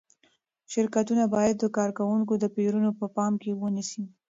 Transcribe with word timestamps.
شرکتونه 0.73 1.23
باید 1.35 1.55
د 1.59 1.65
کارکوونکو 1.77 2.39
توپیرونه 2.41 2.89
په 2.99 3.05
پام 3.15 3.33
کې 3.41 3.51
ونیسي. 3.61 4.03